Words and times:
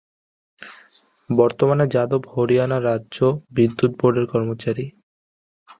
বর্তমানে, 1.29 1.85
যাদব 1.87 2.21
হরিয়ানা 2.33 2.77
রাজ্য 2.81 3.17
বিদ্যুৎ 3.55 3.91
বোর্ডের 3.99 4.25
কর্মচারী। 4.25 4.85